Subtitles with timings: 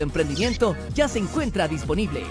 [0.00, 2.24] emprendimiento ya se encuentra disponible.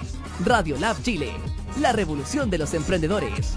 [0.46, 1.32] Radio Lab Chile,
[1.80, 3.56] la revolución de los emprendedores.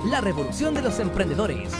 [0.06, 1.70] la revolución de los emprendedores.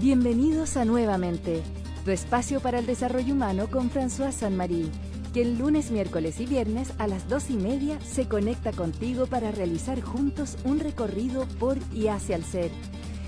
[0.00, 1.62] Bienvenidos a Nuevamente,
[2.04, 4.90] tu espacio para el desarrollo humano con François San-Marie,
[5.32, 9.52] que el lunes, miércoles y viernes a las dos y media se conecta contigo para
[9.52, 12.72] realizar juntos un recorrido por y hacia el ser,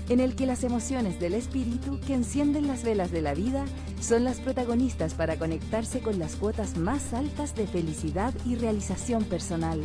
[0.09, 3.63] en el que las emociones del espíritu que encienden las velas de la vida
[4.01, 9.81] son las protagonistas para conectarse con las cuotas más altas de felicidad y realización personal.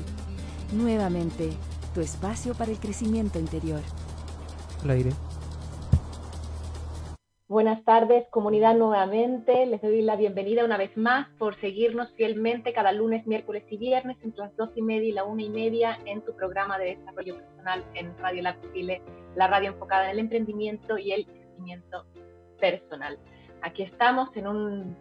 [0.73, 1.51] Nuevamente,
[1.95, 3.83] tu espacio para el crecimiento interior.
[4.83, 5.13] Al aire.
[7.63, 9.67] Buenas tardes, comunidad, nuevamente.
[9.67, 14.17] Les doy la bienvenida una vez más por seguirnos fielmente cada lunes, miércoles y viernes
[14.25, 17.37] entre las dos y media y la una y media en tu programa de desarrollo
[17.37, 19.01] personal en Radio Lab Chile,
[19.37, 22.05] la radio enfocada en el emprendimiento y el crecimiento
[22.59, 23.17] personal.
[23.63, 24.97] Aquí estamos en un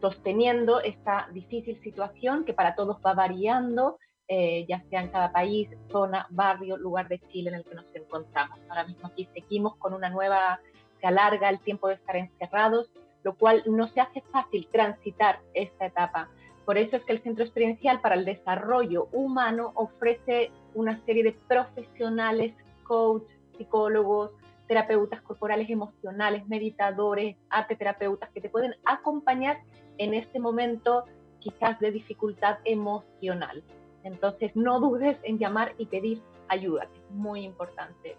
[0.00, 5.68] sosteniendo esta difícil situación que para todos va variando, eh, ya sea en cada país,
[5.92, 8.58] zona, barrio, lugar de Chile en el que nos encontramos.
[8.68, 10.58] Ahora mismo aquí seguimos con una nueva
[11.00, 12.90] se alarga el tiempo de estar encerrados,
[13.22, 16.28] lo cual no se hace fácil transitar esta etapa.
[16.64, 21.32] Por eso es que el Centro Experiencial para el Desarrollo Humano ofrece una serie de
[21.48, 22.54] profesionales,
[22.84, 23.24] coach,
[23.56, 24.30] psicólogos,
[24.68, 29.58] terapeutas corporales emocionales, meditadores, arte terapeutas que te pueden acompañar
[29.98, 31.06] en este momento
[31.40, 33.64] quizás de dificultad emocional.
[34.04, 38.16] Entonces no dudes en llamar y pedir ayuda, que es muy importante.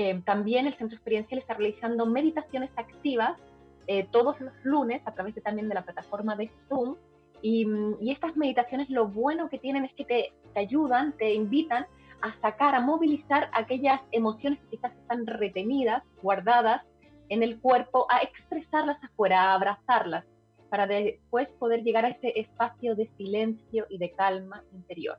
[0.00, 3.38] Eh, también el Centro Experiencial está realizando meditaciones activas
[3.86, 6.96] eh, todos los lunes a través de, también de la plataforma de Zoom.
[7.42, 7.66] Y,
[8.10, 11.84] estas meditaciones lo bueno que tienen es que te, te, ayudan, te invitan
[12.22, 16.82] a sacar, a movilizar aquellas emociones que quizás están retenidas, guardadas
[17.28, 20.24] en el cuerpo, a expresarlas afuera, a abrazarlas,
[20.70, 25.18] para después poder llegar a ese espacio de silencio y de calma interior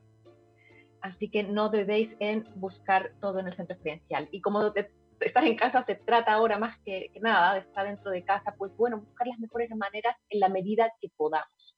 [1.02, 4.28] así que no debéis en buscar todo en el centro experiencial.
[4.30, 4.72] Y como
[5.20, 8.74] estar en casa se trata ahora más que, nada de estar dentro de casa, pues
[8.76, 11.76] bueno, buscar las mejores maneras en la medida que podamos.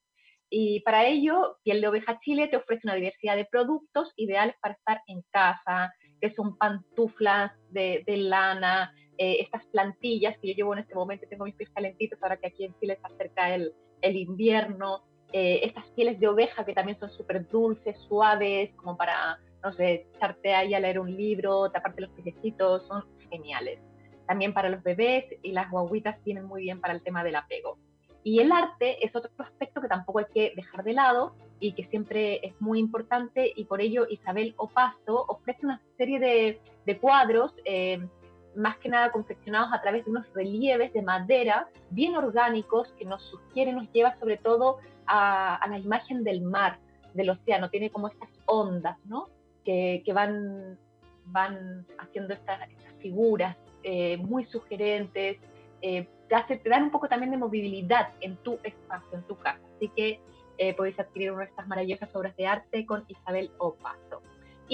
[0.51, 4.75] Y para ello, Piel de Oveja Chile te ofrece una diversidad de productos ideales para
[4.75, 10.81] estar en casa, que son pantuflas de, lana, eh, estas plantillas que yo llevo en
[10.81, 14.17] este momento, tengo mis pies calentitos ahora que aquí en Chile se acerca el, el
[14.17, 15.03] invierno,
[15.37, 20.07] eh, estas pieles de oveja que también son súper dulces, suaves, como para, no sé,
[20.15, 23.81] echarte ahí a leer un libro, taparte los piecitos, son geniales.
[24.29, 27.79] También para los bebés y las guaguitas vienen muy bien para el tema del apego.
[28.23, 31.89] Y el arte es otro aspecto que tampoco hay que dejar de lado y que
[31.89, 37.53] siempre es muy importante y por ello Isabel Opaso ofrece una serie de, de cuadros
[37.65, 38.07] eh,
[38.57, 43.23] más que nada confeccionados a través de unos relieves de madera bien orgánicos que nos
[43.23, 46.79] sugiere, nos lleva sobre todo a, la imagen del mar,
[47.15, 49.29] del océano, tiene como estas ondas, ¿no?
[49.65, 50.79] Que, van,
[51.27, 52.61] van haciendo estas,
[53.01, 55.37] figuras eh, muy sugerentes,
[55.83, 59.61] eh, te, dan un poco también de movilidad en tu espacio, en tu casa.
[59.77, 60.21] Así que
[60.57, 64.14] eh, podéis adquirir una de estas maravillosas obras de arte con Isabel Opaso.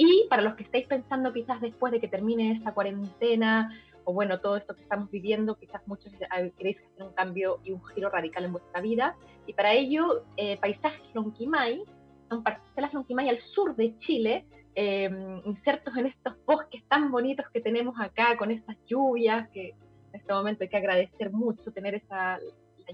[0.03, 3.69] Y para los que estáis pensando quizás después de que termine esta cuarentena,
[4.03, 6.11] o bueno, todo esto que estamos viviendo, quizás muchos
[6.57, 9.15] queréis hacer un cambio y un giro radical en vuestra vida.
[9.45, 11.83] Y para ello, eh, Paisajes Lonquimay,
[12.29, 17.61] son parcelas Lonquimay al sur de Chile, em, insertos en estos bosques tan bonitos que
[17.61, 22.39] tenemos acá, con estas lluvias, que en este momento hay que agradecer mucho tener esa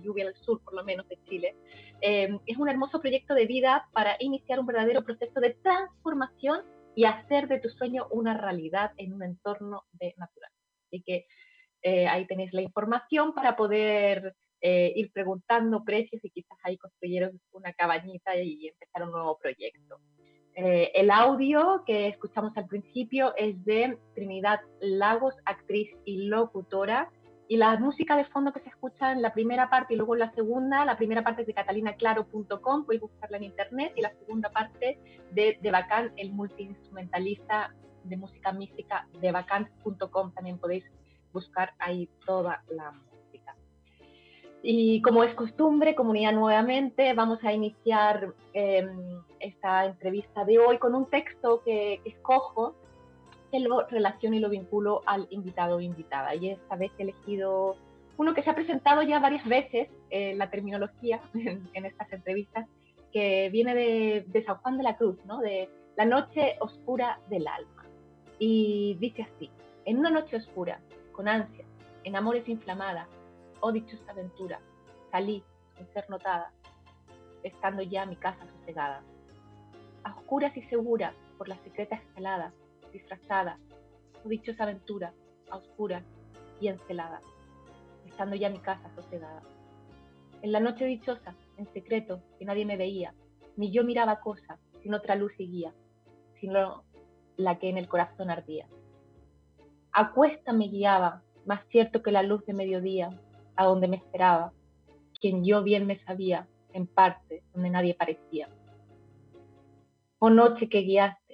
[0.03, 1.55] lluvia al sur, por lo menos, de Chile.
[2.01, 6.63] Em, es un hermoso proyecto de vida para iniciar un verdadero proceso de transformación
[6.97, 10.49] y hacer de tu sueño una realidad en un entorno de natural.
[10.87, 11.27] Así que
[11.83, 17.39] eh, ahí tenéis la información para poder eh, ir preguntando precios y quizás ahí construyeron
[17.51, 19.99] una cabañita y empezar un nuevo proyecto.
[20.55, 27.11] Eh, el audio que escuchamos al principio es de Trinidad Lagos, actriz y locutora.
[27.49, 30.19] Y la música de fondo que se escucha en la primera parte y luego en
[30.19, 34.49] la segunda, la primera parte es de catalinaclaro.com, podéis buscarla en internet, y la segunda
[34.49, 34.99] parte
[35.31, 37.73] de, de Bacán, el multiinstrumentalista
[38.03, 40.83] de música mística de vacant.com también podéis
[41.33, 43.55] buscar ahí toda la música.
[44.63, 50.95] Y como es costumbre, comunidad nuevamente, vamos a iniciar em, esta entrevista de hoy con
[50.95, 52.75] un texto que, escojo
[53.51, 56.35] que lo relaciono y lo vinculo al invitado o invitada.
[56.35, 57.75] Y esta vez he elegido
[58.17, 62.67] uno que se ha presentado ya varias veces en la terminología en, estas entrevistas,
[63.13, 65.39] que viene de, de, San Juan de la Cruz, ¿no?
[65.39, 67.85] de la noche oscura del alma.
[68.39, 69.49] Y dice así,
[69.85, 70.79] en una noche oscura,
[71.13, 71.65] con ansia,
[72.03, 73.07] en amores inflamada,
[73.61, 74.59] oh dichosa aventura,
[75.11, 75.43] salí
[75.77, 76.51] sin ser notada,
[77.43, 79.01] estando ya mi casa sosegada.
[80.03, 82.53] A oscuras y segura por la secreta escalada,
[82.91, 83.59] disfrazada,
[84.23, 85.13] oh dichosa aventura,
[85.49, 86.03] a oscuras
[86.59, 87.21] y encelada,
[88.05, 89.41] estando ya mi casa sosegada.
[90.41, 93.13] En la noche dichosa, en secreto, que nadie me veía,
[93.55, 95.73] ni yo miraba cosa, sin otra luz y guía,
[96.39, 96.83] sino
[97.37, 98.67] la que en el corazón ardía.
[99.91, 100.13] A
[100.53, 103.09] me guiaba, más cierto que la luz de mediodía,
[103.55, 104.53] a donde me esperaba,
[105.19, 108.49] quien yo bien me sabía, en parte, donde nadie parecía.
[110.19, 111.26] Oh noche que guiaste,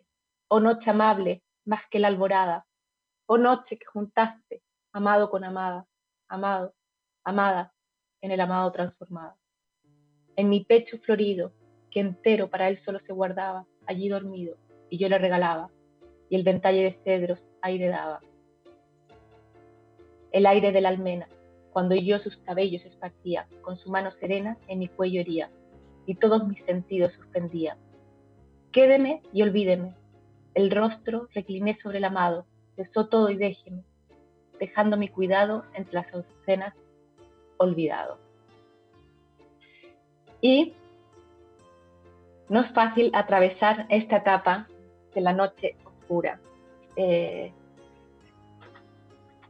[0.55, 2.67] oh noche amable, más que la alborada,
[3.25, 5.87] oh noche que juntaste, amado con amada,
[6.27, 6.75] amado,
[7.23, 7.73] amada,
[8.21, 9.35] en el amado transformada.
[10.35, 11.53] En mi pecho florido,
[11.89, 14.55] que entero para él solo se guardaba, allí dormido,
[14.91, 15.71] y yo le regalaba,
[16.29, 18.19] y el ventalle de cedros aire daba.
[20.31, 21.27] El aire de la almena,
[21.71, 25.49] cuando yo sus cabellos esparcía, con su mano serena en mi cuello hería,
[26.05, 27.75] y todos mis sentidos suspendía.
[28.71, 29.95] Quédeme y olvídeme,
[30.55, 32.45] el rostro recliné sobre el amado,
[32.77, 33.83] besó todo y déjeme,
[34.59, 36.73] dejando mi cuidado entre las escenas
[37.57, 38.17] olvidado.
[40.41, 40.73] Y
[42.49, 44.67] no es fácil atravesar esta etapa
[45.15, 46.39] de la noche oscura.
[46.95, 47.51] Eh,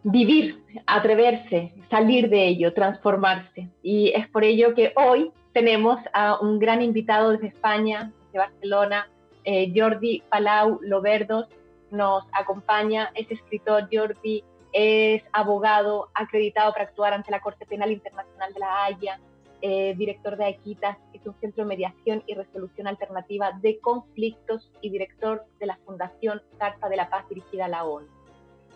[0.03, 3.69] vivir, atreverse, salir de ello, transformarse.
[3.81, 9.09] Y es por ello que hoy tenemos a un gran invitado desde España, de Barcelona,
[9.43, 11.47] eh, Jordi Palau Loverdos,
[11.91, 18.53] nos acompaña, es escritor Jordi, es abogado acreditado para actuar ante la Corte Penal Internacional
[18.53, 19.19] de la Haya,
[19.61, 24.89] eh, director de Aequitas, es un centro de mediación y resolución alternativa de conflictos y
[24.89, 28.07] director de la Fundación Carta de la Paz dirigida a la ONU.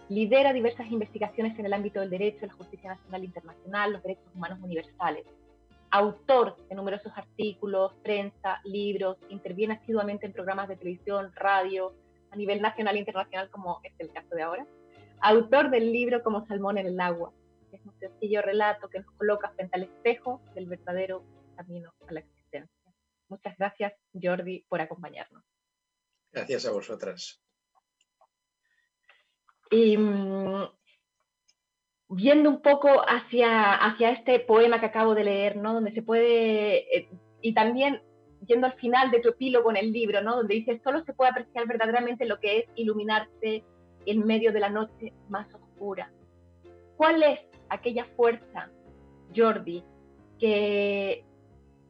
[0.08, 4.34] Lidera diversas investigaciones en el ámbito del derecho, la justicia nacional e internacional, los derechos
[4.34, 5.26] humanos universales.
[5.92, 11.94] Autor de numerosos artículos, prensa, libros, interviene asiduamente en programas de televisión, radio,
[12.32, 14.68] a nivel nacional e internacional, como es el caso de ahora.
[15.22, 17.32] Autor del libro Como Salmón en el Agua,
[17.72, 21.24] es un sencillo relato que nos coloca frente al espejo del verdadero
[21.56, 22.94] camino a la existencia.
[23.30, 25.44] Muchas gracias, Jordi, por acompañarnos.
[26.32, 27.42] Gracias a vosotras.
[29.70, 30.70] Y mm,
[32.10, 35.74] viendo un poco hacia, hacia este poema que acabo de leer, ¿no?
[35.74, 37.10] Donde se puede, eh,
[37.42, 38.02] y también
[38.46, 40.38] yendo al final de tu epílogo en el libro, ¿no?
[40.38, 43.64] Donde dices, solo se puede apreciar verdaderamente lo que es iluminarse
[44.06, 46.12] en medio de la noche más oscura.
[46.96, 48.70] ¿Cuál es aquella fuerza,
[49.36, 49.84] Jordi,
[50.40, 51.26] que,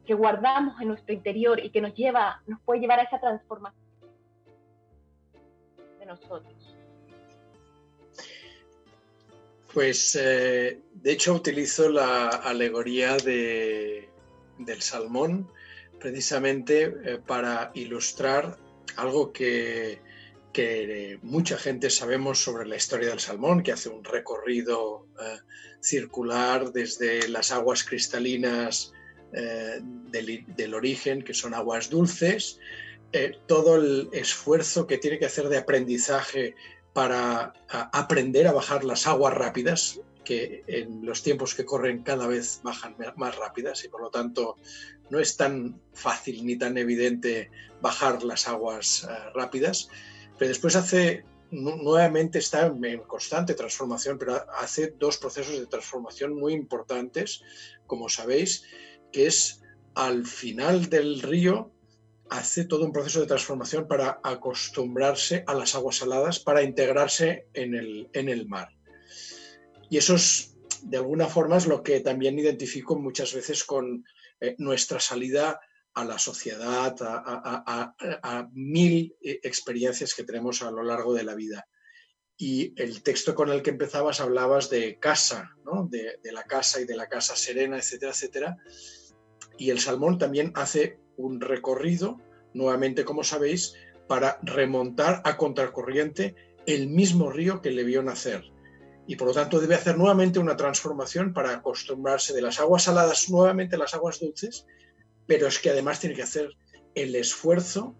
[0.04, 3.84] que guardamos en nuestro interior y que nos lleva, nos puede llevar a esa transformación
[6.00, 6.67] de nosotros?
[9.78, 14.08] Pues eh, de hecho utilizo la alegoría de,
[14.58, 15.52] del salmón
[16.00, 18.58] precisamente eh, para ilustrar
[18.96, 20.00] algo que,
[21.22, 25.38] mucha gente sabemos sobre la historia del salmón, que hace un recorrido eh,
[25.80, 28.92] circular desde las aguas cristalinas
[29.30, 32.58] del, origen, que son aguas dulces,
[33.46, 36.56] todo el esfuerzo que tiene que hacer de aprendizaje
[36.98, 37.52] para
[37.92, 42.96] aprender a bajar las aguas rápidas, que en los tiempos que corren cada vez bajan
[43.14, 44.56] más rápidas y por lo tanto
[45.08, 49.90] no es tan fácil ni tan evidente bajar las aguas eh, rápidas.
[50.38, 56.52] Pero después hace, nuevamente está en constante transformación, pero hace dos procesos de transformación muy
[56.52, 57.44] importantes,
[57.86, 58.64] como sabéis,
[59.12, 59.62] que es
[59.94, 61.70] al final del río
[62.30, 67.74] hace todo un proceso de transformación para acostumbrarse a las aguas saladas, para integrarse en
[67.74, 68.68] el, en el mar.
[69.90, 74.04] Y eso es, de alguna forma, es lo que también identifico muchas veces con
[74.40, 75.60] eh, nuestra salida
[75.94, 81.66] a la sociedad, a, mil eh, experiencias que tenemos a lo largo de la vida.
[82.36, 85.50] Y el texto con el que empezabas hablabas de casa,
[85.90, 88.56] de, de la casa y de la casa serena, etcétera, etcétera.
[89.58, 92.20] Y el salmón también hace un recorrido,
[92.54, 93.74] nuevamente como sabéis,
[94.06, 96.34] para remontar a contracorriente
[96.66, 98.44] el mismo río que le vio nacer.
[99.06, 103.30] Y por lo tanto debe hacer nuevamente una transformación para acostumbrarse de las aguas saladas
[103.30, 104.66] nuevamente a las aguas dulces,
[105.26, 106.56] pero es que además tiene que hacer
[106.94, 107.94] el esfuerzo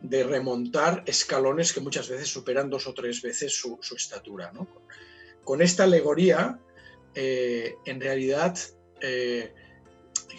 [0.00, 4.52] de remontar escalones que muchas veces superan dos o tres veces su, estatura.
[5.44, 6.60] Con esta alegoría,
[7.14, 8.56] eh, en realidad,
[9.00, 9.52] eh,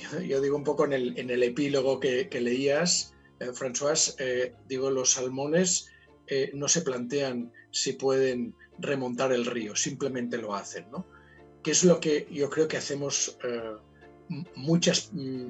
[0.28, 4.16] yo, digo un poco en el, epílogo que, leías, eh, François,
[4.68, 5.90] digo, los salmones
[6.54, 11.08] no se plantean si pueden remontar el río, simplemente lo hacen, ¿no?
[11.64, 13.36] Que es lo que yo creo que hacemos
[14.56, 15.48] muchas, mm,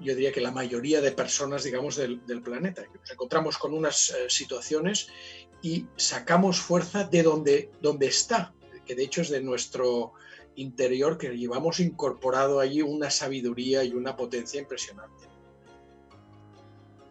[0.00, 2.82] yo diría que la mayoría de personas, digamos, del, planeta.
[2.82, 5.08] Nos encontramos con unas eh, situaciones
[5.62, 8.54] y sacamos fuerza de donde, donde está,
[8.86, 10.12] que de hecho es de nuestro
[10.60, 15.24] interior, que llevamos incorporado allí una sabiduría y una potencia impresionante.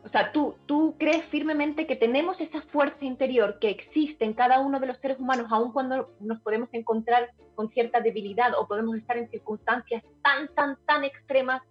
[0.04, 4.60] O sea, tú, tú crees firmemente que tenemos esa fuerza interior que existe en cada
[4.60, 8.96] uno de los seres humanos, aun cuando nos podemos encontrar con cierta debilidad o podemos
[8.98, 11.62] estar en circunstancias tan, tan, tan extremas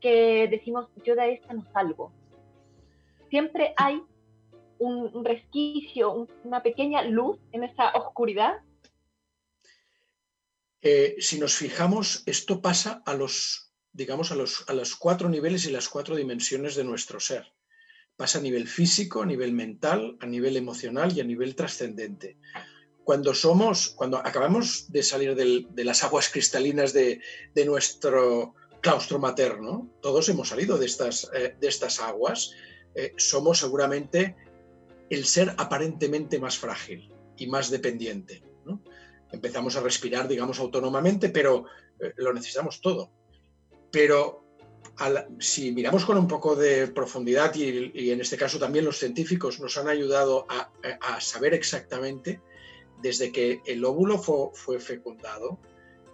[0.00, 2.12] que decimos, yo de esta no salgo.
[3.30, 4.02] Siempre hay
[4.78, 8.56] un, resquicio, una pequeña luz en esa oscuridad.
[10.88, 15.66] Eh, si nos fijamos, esto pasa a los, digamos, a los, a los cuatro niveles
[15.66, 17.44] y las cuatro dimensiones de nuestro ser
[18.14, 22.38] pasa a nivel físico, a nivel mental, a nivel emocional y a nivel trascendente.
[23.02, 27.20] Cuando somos, cuando acabamos de salir de las aguas cristalinas de,
[27.66, 32.52] nuestro claustro materno, todos hemos salido de estas, eh, de estas aguas,
[32.94, 34.36] eh, somos seguramente
[35.10, 38.45] el ser aparentemente más frágil y más dependiente.
[39.32, 41.66] Empezamos a respirar, digamos, autónomamente, pero
[41.98, 43.10] eh, lo necesitamos todo.
[43.90, 44.46] Pero
[45.38, 49.76] si miramos con un poco de profundidad y, en este caso también los científicos nos
[49.76, 52.40] han ayudado a, saber exactamente
[53.02, 55.58] desde que el óvulo fue, fecundado,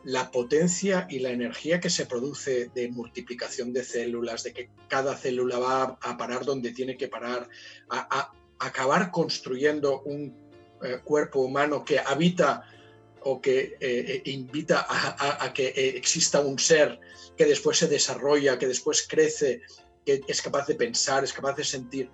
[0.05, 5.17] la potencia y la energía que se produce de multiplicación de células, de que cada
[5.17, 7.49] célula va a parar donde tiene que parar,
[7.89, 10.37] a, acabar construyendo un
[10.83, 12.65] eh, cuerpo humano que habita
[13.25, 17.01] o que eh, eh, invita a, que exista un ser
[17.37, 19.63] que después se desarrolla, que después crece,
[20.05, 22.11] que es capaz de pensar, es capaz de sentir.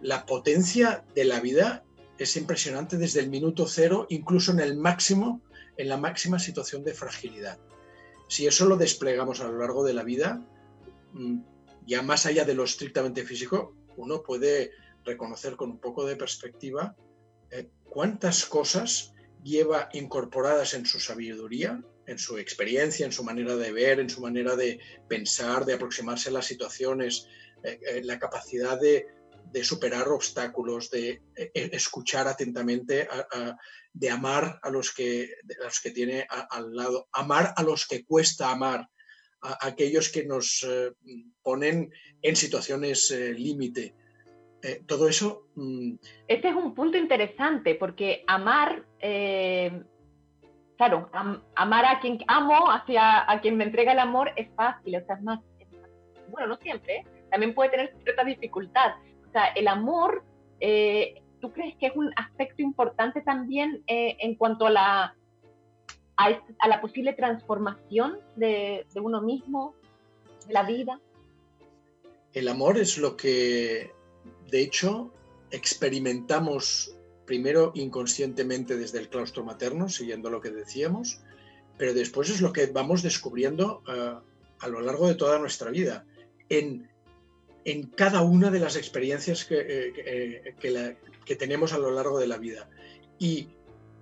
[0.00, 1.84] La potencia de la vida
[2.18, 5.42] es impresionante desde el minuto cero, incluso en el máximo,
[5.76, 7.58] en la máxima situación de fragilidad.
[8.28, 10.42] Si eso lo desplegamos a lo largo de la vida,
[11.12, 11.38] mm,
[11.86, 14.72] ya más allá de lo estrictamente físico, uno puede
[15.04, 16.96] reconocer con un poco de perspectiva
[17.50, 19.14] eh, cuántas cosas
[19.46, 24.20] lleva incorporadas en su sabiduría en su experiencia, en su manera de ver, en su
[24.20, 27.26] manera de pensar, de aproximarse a las situaciones,
[27.62, 29.06] eh, eh, la capacidad de,
[29.62, 33.08] superar obstáculos, de eh, escuchar atentamente,
[33.90, 35.30] de amar a los que,
[35.62, 38.86] los que tiene al lado, amar a los que cuesta amar,
[39.40, 40.66] a, aquellos que nos
[41.40, 43.94] ponen en situaciones límite.
[44.86, 45.46] Todo eso...
[45.54, 45.94] Mm,
[46.28, 48.84] este es un punto interesante porque amar
[50.76, 51.10] claro,
[51.54, 55.16] amar a quien amo, hacia a quien me entrega el amor es fácil, o sea,
[55.16, 55.40] es más,
[56.30, 57.04] bueno, no siempre, ¿eh?
[57.30, 58.92] también puede tener cierta dificultad.
[59.28, 60.24] O sea, el amor,
[60.60, 65.16] eh, ¿tú crees que es un aspecto importante también eh, en cuanto a la,
[66.16, 69.74] a, la posible transformación de, de uno mismo,
[70.46, 71.00] de la vida?
[72.32, 73.92] El amor es lo que,
[74.50, 75.12] de hecho,
[75.50, 81.20] experimentamos primero inconscientemente desde el claustro materno, siguiendo lo que decíamos,
[81.76, 84.14] pero después es lo que vamos descubriendo eh,
[84.60, 86.06] a lo largo de toda nuestra vida,
[86.48, 86.88] en,
[87.64, 92.28] en cada una de las experiencias que, eh, eh, que, tenemos a lo largo de
[92.28, 92.70] la vida.
[93.18, 93.48] Y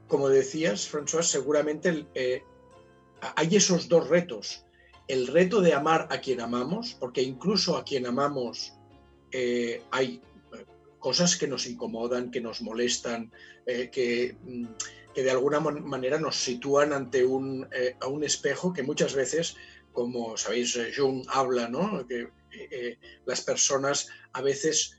[0.06, 2.06] como decías, François, seguramente
[3.36, 4.66] hay esos dos retos.
[5.08, 8.74] El reto de amar a quien amamos, porque incluso a quien amamos
[9.90, 10.20] hay
[11.04, 13.30] cosas que nos incomodan, que nos molestan,
[13.66, 13.90] eh,
[14.42, 14.64] mm,
[15.12, 19.54] que, de alguna manera nos sitúan ante un, eh, a un espejo que muchas veces,
[19.92, 22.06] como sabéis, eh, Jung habla, ¿no?
[22.08, 22.28] que
[23.26, 24.96] las personas a veces,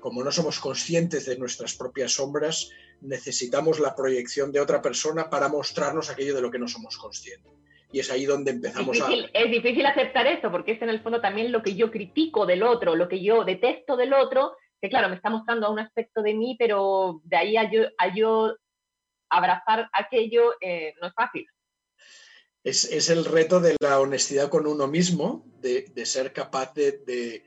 [0.00, 2.68] como no somos conscientes de nuestras propias sombras,
[3.00, 7.52] necesitamos la proyección de otra persona para mostrarnos aquello de lo que no somos conscientes.
[7.92, 9.08] Y es ahí donde empezamos a...
[9.32, 12.64] Es difícil aceptar eso, porque es en el fondo también lo que yo critico del
[12.64, 16.34] otro, lo que yo detesto del otro, que claro, me está mostrando un aspecto de
[16.34, 18.56] mí, pero de ahí a yo,
[19.30, 21.46] abrazar aquello eh, no es fácil.
[22.64, 27.44] Es, el reto de la honestidad con uno mismo, de, ser capaz de,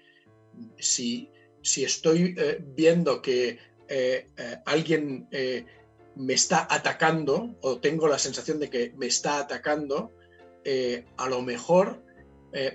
[0.77, 1.29] si,
[1.61, 4.29] si, estoy eh, viendo que eh,
[4.65, 5.27] alguien
[6.15, 10.13] me está atacando o tengo la sensación de que me está atacando,
[11.17, 12.01] a lo mejor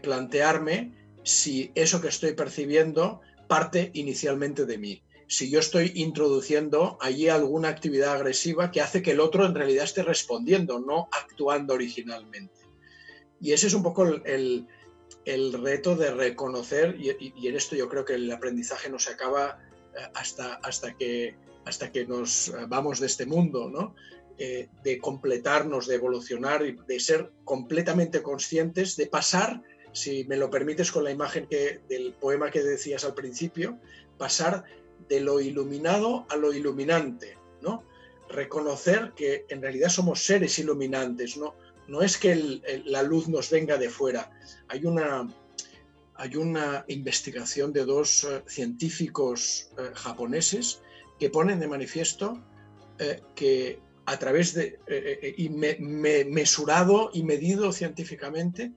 [0.02, 0.92] plantearme
[1.24, 5.02] si eso que estoy percibiendo parte inicialmente de mí.
[5.26, 9.84] si yo estoy introduciendo allí alguna actividad agresiva que hace que el otro en realidad
[9.84, 12.60] esté respondiendo, no actuando originalmente.
[13.40, 14.66] Y ese es un poco el,
[15.62, 19.58] reto de reconocer, y, en esto yo creo que el aprendizaje no se acaba
[19.96, 23.94] eh, hasta, hasta, que, hasta que nos eh, vamos de este mundo, ¿no?
[24.38, 30.92] Eh, de completarnos, de evolucionar de ser completamente conscientes, de pasar, si me lo permites
[30.92, 33.78] con la imagen que, del poema que decías al principio,
[34.18, 34.64] pasar
[35.08, 37.84] de lo iluminado a lo iluminante, ¿no?
[38.28, 41.54] Reconocer que en realidad somos seres iluminantes, ¿no?
[41.88, 44.30] No es que la luz nos venga de fuera.
[44.68, 45.28] Hay una,
[46.14, 50.82] hay una investigación de dos eh, científicos eh, japoneses
[51.18, 52.40] que ponen de manifiesto
[52.98, 54.78] eh, que a través de,
[55.36, 58.72] y mesurado y medido científicamente,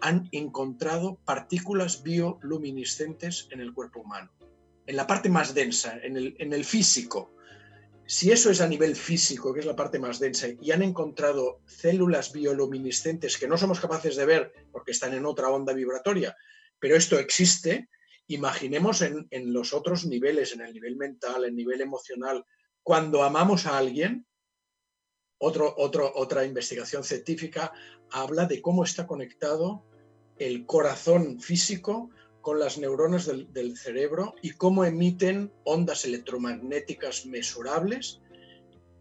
[0.00, 4.30] han encontrado partículas bioluminiscentes en el cuerpo humano
[4.88, 7.34] en la parte más densa, en el, físico.
[8.06, 11.60] Si eso es a nivel físico, que es la parte más densa, y han encontrado
[11.66, 16.34] células bioluminiscentes que no somos capaces de ver porque están en otra onda vibratoria,
[16.78, 17.90] pero esto existe,
[18.28, 22.46] imaginemos en, los otros niveles, en el nivel mental, en el nivel emocional,
[22.82, 24.26] cuando amamos a alguien,
[25.38, 27.72] otro, otra investigación científica
[28.10, 29.84] habla de cómo está conectado
[30.38, 38.20] el corazón físico con las neuronas del, cerebro y cómo emiten ondas electromagnéticas mesurables.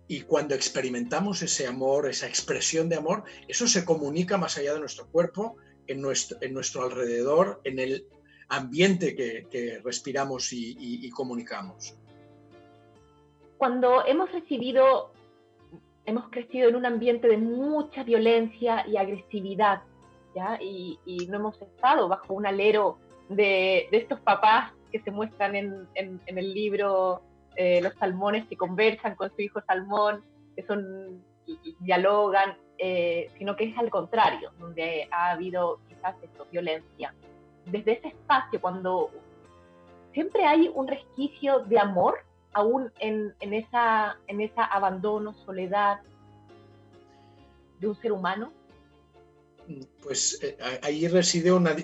[0.08, 4.80] Y cuando experimentamos ese amor, esa expresión de amor, eso se comunica más allá de
[4.80, 8.08] nuestro cuerpo, en nuestro, en nuestro alrededor, en el
[8.50, 11.95] ambiente que, respiramos y, comunicamos.
[13.58, 15.12] Cuando hemos recibido,
[16.08, 19.82] hemos crecido en un ambiente de mucha violencia y agresividad,
[20.34, 20.58] ¿ya?
[20.60, 22.98] Y, y no hemos estado bajo un alero
[23.30, 25.88] de, estos papás que se muestran en,
[26.26, 27.22] el libro
[27.58, 30.24] eh, Los Salmones, que conversan con su hijo Salmón,
[30.56, 31.22] que son
[31.80, 37.13] dialogan, eh, sino que es al contrario, donde ha habido quizás esto, violencia.
[37.65, 39.12] Desde ese espacio, cuando
[40.13, 42.20] siempre hay un resquicio de amor,
[42.58, 44.17] aún en, en esa
[44.63, 46.00] abandono, soledad
[47.80, 48.52] de un ser humano,
[50.02, 51.76] pues eh, ahí reside una,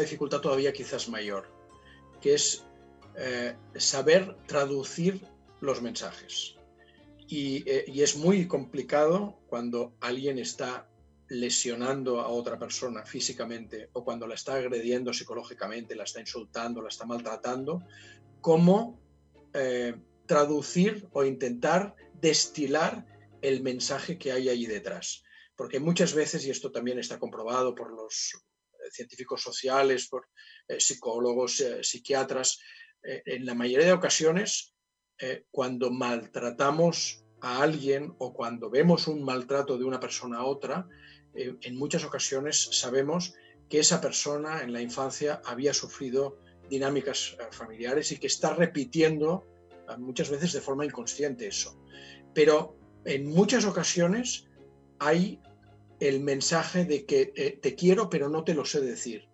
[0.00, 1.48] dificultad todavía quizás mayor,
[2.20, 2.66] que es
[3.16, 5.24] eh, saber traducir
[5.62, 6.56] los mensajes.
[7.30, 10.88] Eh, y, es muy complicado cuando alguien está
[11.28, 16.88] lesionando a otra persona físicamente o cuando la está agrediendo psicológicamente, la está insultando, la
[16.88, 17.82] está maltratando,
[18.42, 18.98] cómo
[20.28, 23.04] traducir o intentar destilar
[23.42, 25.24] el mensaje que hay ahí detrás.
[25.56, 30.28] Porque muchas veces, y esto también está comprobado por los eh, científicos sociales, por
[30.68, 32.60] eh, psicólogos, eh, psiquiatras,
[33.00, 34.74] en la mayoría de ocasiones,
[35.52, 40.88] cuando maltratamos a alguien o cuando vemos un maltrato de una persona a otra,
[41.32, 43.34] en muchas ocasiones sabemos
[43.70, 49.46] que esa persona en la infancia había sufrido dinámicas familiares y que está repitiendo
[49.96, 51.80] muchas veces de forma inconsciente eso.
[52.34, 54.48] Pero en muchas ocasiones
[54.98, 55.40] hay
[56.00, 59.28] el mensaje de que eh, te quiero pero no te lo sé decir.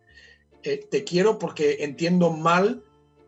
[0.62, 2.84] Eh, te quiero porque entiendo mal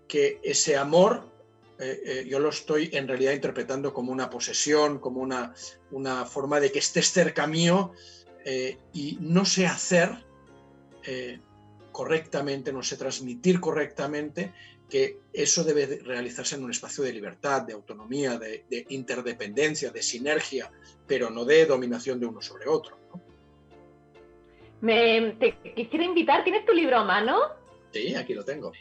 [0.08, 1.34] que ese amor
[1.78, 5.52] eh, yo lo estoy en realidad interpretando como una posesión, como una,
[5.90, 7.92] una forma de que estés cerca mío
[8.92, 10.24] y no sé hacer
[11.90, 14.54] correctamente, no sé transmitir correctamente
[14.88, 20.02] que eso debe realizarse en un espacio de libertad, de autonomía, de, de interdependencia, de
[20.02, 20.70] sinergia,
[21.06, 22.96] pero no de dominación de uno sobre otro.
[24.80, 27.38] Me, te quisiera invitar, ¿tienes tu libro a mano?
[27.92, 28.72] Sí, aquí lo tengo.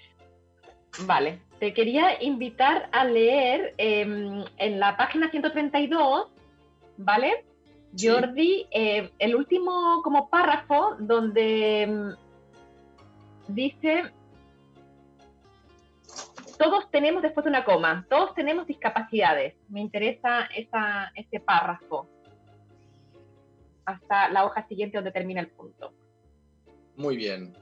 [1.06, 6.28] Vale, te quería invitar a leer em, en la página 132,
[6.98, 7.46] ¿vale?
[7.98, 12.16] Jordi, eh, el último como párrafo donde em,
[13.48, 14.12] dice,
[16.58, 19.56] todos tenemos después de una coma, todos tenemos discapacidades.
[19.70, 22.10] Me interesa esa, ese párrafo
[23.86, 25.94] hasta la hoja siguiente donde termina el punto.
[26.96, 27.56] Muy bien.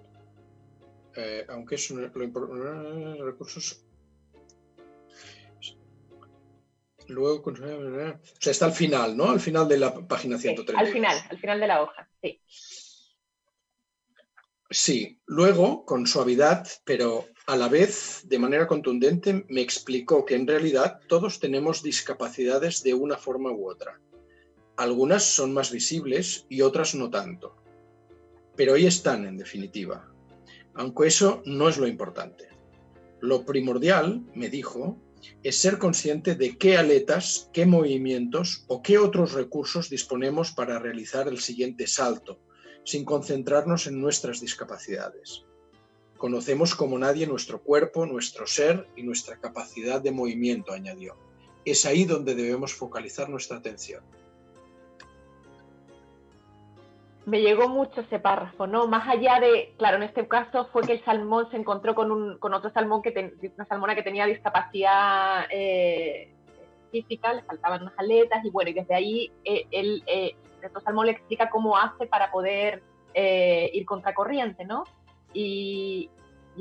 [1.16, 3.86] Eh, aunque es un, lo recursos.
[7.08, 7.56] Luego, o
[8.40, 9.30] sea, está al final, ¿no?
[9.30, 10.80] Al final de la página 130.
[10.80, 12.42] al final, al final de la hoja, sí.
[14.70, 20.48] Sí, luego, con suavidad, pero a la vez de manera contundente, me explicó que en
[20.48, 24.00] realidad todos tenemos discapacidades de una forma u otra.
[24.78, 27.56] Algunas son más visibles y otras no tanto.
[28.56, 30.10] Pero ahí están, en definitiva.
[30.74, 32.48] Aunque eso no es lo importante.
[33.20, 34.98] Lo primordial, me dijo,
[35.44, 41.28] es ser consciente de qué aletas, qué movimientos o qué otros recursos disponemos para realizar
[41.28, 42.40] el siguiente salto,
[42.86, 45.44] sin concentrarnos en nuestras discapacidades.
[46.24, 51.18] Conocemos como nadie nuestro cuerpo, nuestro ser y nuestra capacidad de movimiento, añadió.
[51.66, 54.02] Es ahí donde debemos focalizar nuestra atención.
[57.26, 58.88] Me llegó mucho ese párrafo, ¿no?
[58.88, 62.38] Más allá de, claro, en este caso fue que el salmón se encontró con, un,
[62.38, 66.34] con otro salmón, que una salmona que tenía discapacidad eh,
[66.90, 71.08] física, le faltaban unas aletas, y bueno, y desde ahí eh, el, eh, otro salmón
[71.08, 72.82] le explica cómo hace para poder
[73.14, 74.86] eh, ir contracorriente, ¿no?
[75.34, 76.10] Y,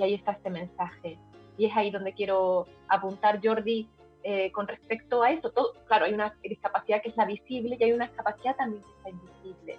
[0.01, 1.19] ahí está este mensaje.
[1.59, 3.89] Y es ahí donde quiero apuntar, Jordi,
[4.23, 5.51] eh, con respecto a eso.
[5.51, 8.91] Todo, claro, hay una discapacidad que es la visible y hay una discapacidad también que
[8.91, 9.79] está invisible.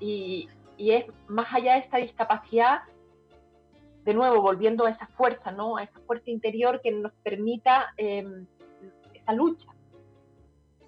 [0.00, 2.82] Y, y es más allá de esta discapacidad,
[4.04, 5.76] de nuevo, volviendo a esa fuerza, ¿no?
[5.76, 8.46] A esa fuerza interior que nos permita em,
[9.14, 9.66] esa lucha.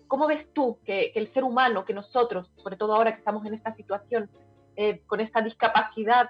[0.07, 3.45] ¿Cómo ves tú que, que, el ser humano, que nosotros, sobre todo ahora que estamos
[3.47, 4.29] en esta situación,
[4.77, 6.29] eh, con esta discapacidad,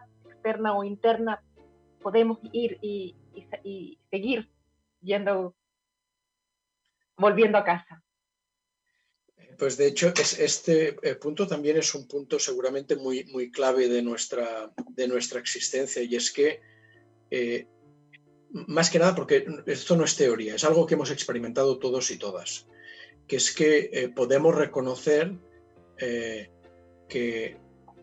[0.75, 1.43] o interna,
[2.03, 3.17] podemos ir y,
[4.11, 4.49] seguir
[5.03, 5.55] yendo,
[7.17, 8.03] volviendo a casa.
[9.59, 13.89] Pues de hecho, es, este eh, punto también es un punto seguramente muy, muy clave
[13.89, 16.61] de nuestra, de nuestra existencia y es que,
[17.31, 17.67] eh,
[18.51, 22.19] más que nada, porque esto no es teoría, es algo que hemos experimentado todos y
[22.19, 22.67] todas,
[23.27, 25.33] que es que eh, podemos reconocer
[27.09, 27.57] que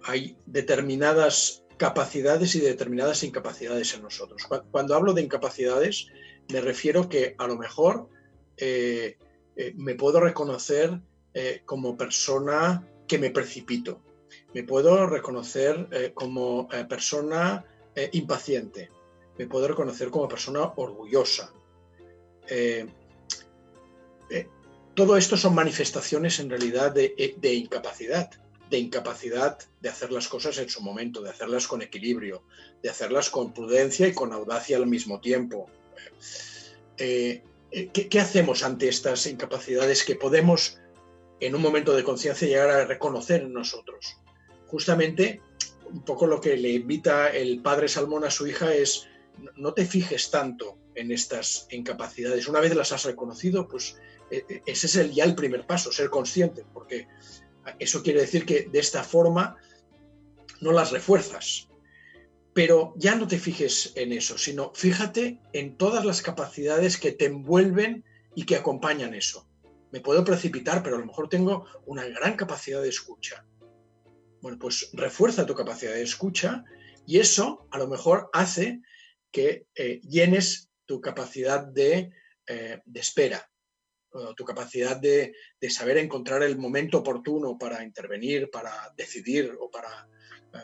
[0.04, 4.44] hay determinadas capacidades y determinadas incapacidades en nosotros.
[4.72, 6.08] Cuando hablo de incapacidades,
[6.52, 8.10] me refiero que a lo mejor
[8.58, 9.18] eh,
[9.56, 11.00] eh, me puedo reconocer
[11.34, 14.02] eh, como persona que me precipito,
[14.54, 17.66] me puedo reconocer como persona
[18.14, 18.90] impaciente,
[19.38, 21.54] me puedo reconocer como persona orgullosa.
[24.96, 28.43] todo esto son manifestaciones en realidad de incapacidad
[28.74, 32.42] de incapacidad de hacer las cosas en su momento, de hacerlas con equilibrio,
[32.82, 35.70] de hacerlas con prudencia y con audacia al mismo tiempo.
[36.98, 40.80] Eh, eh, ¿qué, hacemos ante estas incapacidades que podemos
[41.40, 44.18] en un momento de conciencia llegar a reconocer en nosotros?
[44.66, 45.40] Justamente,
[45.86, 49.08] un poco lo que le invita el padre Salmón a su hija es
[49.56, 52.48] no te fijes tanto en estas incapacidades.
[52.48, 53.98] Una vez las has reconocido, pues
[54.32, 57.08] eh, ese es el, ya el primer paso, ser consciente, porque
[57.80, 59.58] eso quiere decir que de esta forma
[60.62, 61.68] no las refuerzas.
[62.54, 67.26] Pero ya no te fijes en eso, sino fíjate en todas las capacidades que te
[67.26, 68.04] envuelven
[68.36, 69.48] y que acompañan eso.
[69.92, 73.46] Me puedo precipitar, pero a lo mejor tengo una gran capacidad de escucha.
[74.42, 76.64] Bueno, pues refuerza tu capacidad de escucha
[77.06, 78.82] y eso a lo mejor hace
[79.32, 82.12] que eh, llenes tu capacidad de,
[82.48, 83.50] eh, de espera,
[84.36, 85.34] tu capacidad de,
[85.70, 90.08] saber encontrar el momento oportuno para intervenir, para decidir o para,
[90.54, 90.58] eh,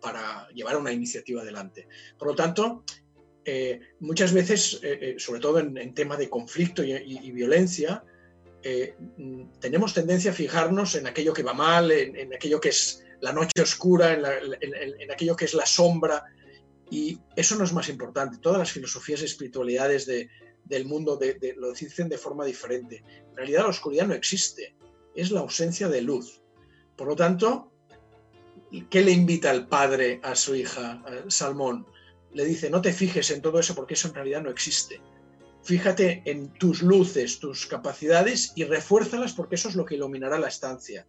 [0.00, 1.88] para llevar una iniciativa adelante.
[2.18, 2.84] Por lo tanto,
[3.44, 8.04] eh, muchas veces, eh, sobre todo en, tema de conflicto y, violencia,
[9.16, 13.32] mm, tenemos tendencia a fijarnos en aquello que va mal, en, aquello que es la
[13.32, 16.24] noche oscura, en, aquello que es la sombra,
[16.90, 18.38] y eso no es más importante.
[18.38, 20.28] Todas las filosofías y espiritualidades de,
[20.64, 23.02] del mundo de, lo dicen de forma diferente.
[23.30, 24.74] En realidad la oscuridad no existe,
[25.14, 26.40] es la ausencia de luz.
[26.96, 27.72] Por lo tanto,
[28.90, 31.86] ¿qué le invita el padre a su hija, Salmón?
[32.32, 35.00] Le dice, no te fijes en todo eso porque eso en realidad no existe.
[35.62, 40.48] Fíjate en tus luces, tus capacidades y refuérzalas porque eso es lo que iluminará la
[40.48, 41.06] estancia.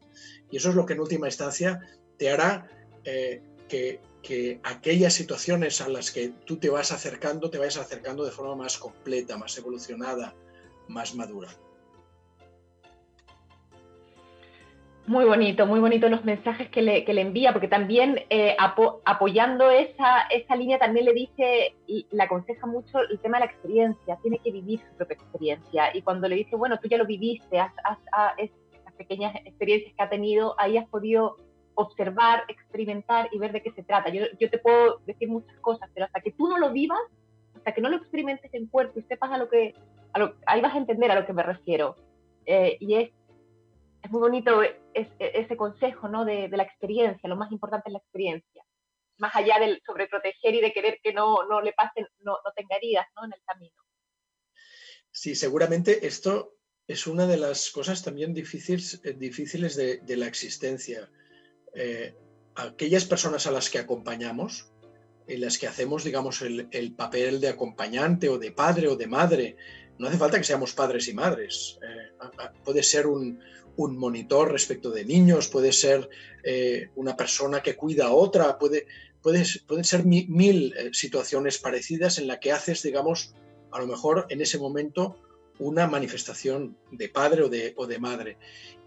[0.52, 1.80] Y eso es lo que en última instancia
[2.18, 2.70] te hará
[3.04, 8.24] eh, que que aquellas situaciones a las que tú te vas acercando, te vayas acercando
[8.24, 10.34] de forma más completa, más evolucionada,
[10.88, 11.50] más madura.
[15.06, 20.56] Muy bonito, muy bonito los mensajes que le, envía, porque también eh, apoyando esa, esa
[20.56, 24.52] línea también le dice y le aconseja mucho el tema de la experiencia, tiene que
[24.52, 25.94] vivir su propia experiencia.
[25.94, 27.74] Y cuando le dice, bueno, tú ya lo viviste, has,
[28.38, 31.36] esas pequeñas experiencias que ha tenido, ahí has podido
[31.76, 34.10] observar, experimentar y ver de qué se trata.
[34.10, 37.00] Yo, te puedo decir muchas cosas, pero hasta que tú no lo vivas,
[37.56, 39.74] hasta que no lo experimentes en cuerpo y sepas a lo que,
[40.46, 41.96] ahí vas a entender a lo que me refiero.
[42.46, 43.12] Eh, y es,
[44.10, 44.62] muy bonito
[44.94, 46.26] ese consejo ¿no?
[46.26, 48.64] De, la experiencia, lo más importante es la experiencia,
[49.18, 53.08] más allá del sobreproteger y de querer que no, le pasen, no, no tenga heridas
[53.16, 53.26] ¿no?
[53.26, 53.76] en el camino.
[55.10, 56.58] Sí, seguramente esto
[56.88, 61.10] es una de las cosas también difíciles, eh, de la existencia
[61.76, 62.16] eh,
[62.56, 64.70] aquellas personas a las que acompañamos,
[65.28, 69.56] en las que hacemos, digamos, el, papel de acompañante o de padre o de madre
[69.98, 71.80] no hace falta que seamos padres y madres.
[72.66, 73.40] puede ser un,
[73.78, 76.10] monitor respecto de niños, puede ser
[76.96, 78.86] una persona que cuida a otra, puede,
[79.22, 83.34] puede, pueden ser mil, situaciones parecidas en la que haces, digamos,
[83.72, 85.16] a lo mejor en ese momento
[85.58, 87.44] una manifestación de padre
[87.78, 88.38] o de madre.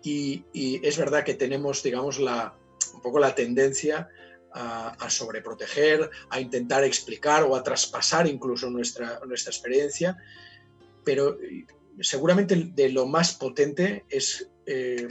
[0.03, 0.45] Y,
[0.87, 2.55] es verdad que tenemos, digamos, la,
[2.95, 4.09] un poco la tendencia
[4.53, 10.17] a, sobreproteger, a intentar explicar o a traspasar incluso nuestra, nuestra experiencia,
[11.05, 11.37] pero
[12.01, 15.09] seguramente de lo más potente es, eh,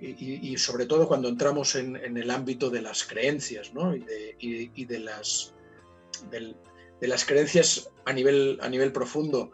[0.00, 3.94] y, sobre todo cuando entramos en, el ámbito de las creencias ¿no?
[3.94, 5.54] y, de, las,
[6.30, 9.52] de, las creencias a nivel, a nivel profundo,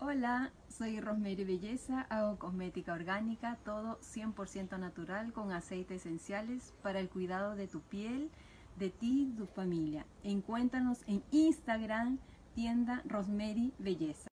[0.00, 7.08] Hola, soy Rosemary Belleza, hago cosmética orgánica, todo 100% natural con aceites esenciales para el
[7.08, 8.30] cuidado de tu piel,
[8.78, 10.04] de ti tu familia.
[10.22, 12.18] Encuéntranos en Instagram,
[12.54, 14.28] tienda Rosemary Belleza.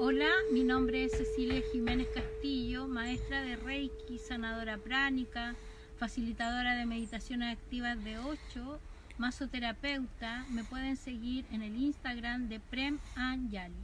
[0.00, 5.54] Hola, mi nombre es Cecilia Jiménez Castillo, maestra de Reiki, sanadora pránica,
[5.98, 8.80] facilitadora de meditaciones activas de 8,
[9.18, 10.46] masoterapeuta.
[10.50, 13.83] Me pueden seguir en el Instagram de Prem Anjali.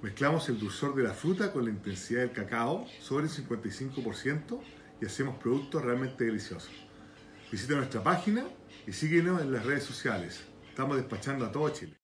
[0.00, 4.60] Mezclamos el dulzor de la fruta con la intensidad del cacao sobre el 55%
[5.00, 6.70] y hacemos productos realmente deliciosos.
[7.50, 8.44] Visita nuestra página
[8.86, 10.44] y síguenos en las redes sociales.
[10.68, 11.98] Estamos despachando a todo Chile.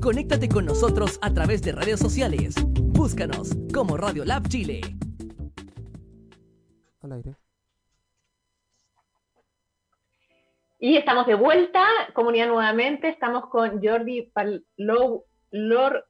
[0.00, 2.54] Conéctate con nosotros a través de redes sociales.
[2.74, 4.80] Búscanos como Radio Lab Chile.
[7.02, 7.36] Al aire.
[10.78, 11.84] Y estamos de vuelta,
[12.14, 13.08] comunidad nuevamente.
[13.10, 14.32] Estamos con Jordi
[14.76, 16.06] Lor,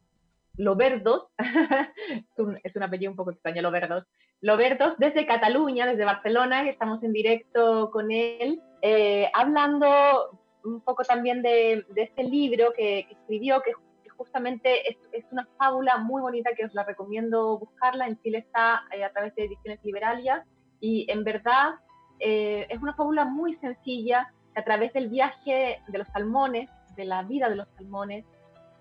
[0.57, 1.27] Loverdos.
[1.39, 4.07] es, un, es un apellido un poco extraño, Loverdos.
[4.41, 11.43] Lobertos desde Cataluña, desde Barcelona, estamos en directo con él, eh, hablando un poco también
[11.43, 13.73] de, este libro que, escribió, que,
[14.17, 18.07] justamente es, una fábula muy bonita que os la recomiendo buscarla.
[18.07, 20.45] En Chile está eh, a través de Ediciones Liberalia
[20.79, 21.77] y en verdad
[22.19, 27.05] eh, es una fábula muy sencilla que a través del viaje de los salmones, de
[27.07, 28.27] la vida de los salmones,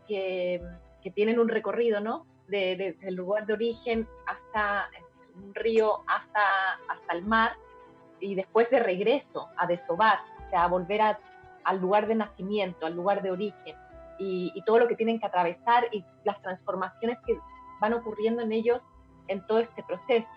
[0.07, 0.61] que,
[1.15, 2.27] tienen un recorrido, ¿no?
[2.47, 4.89] De, del lugar de origen hasta
[5.35, 7.53] un río hasta, hasta el mar
[8.19, 11.01] y después de regreso a desovar, o sea, a volver
[11.63, 13.75] al lugar de nacimiento, al lugar de origen
[14.19, 17.39] y, todo lo que tienen que atravesar y las transformaciones que
[17.79, 18.81] van ocurriendo en ellos
[19.27, 20.27] en todo este proceso.